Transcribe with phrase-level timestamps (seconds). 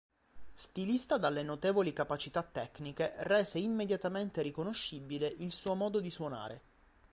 [0.55, 6.61] Stilista dalle notevoli capacità tecniche, rese immediatamente riconoscibile il suo modo di suonare.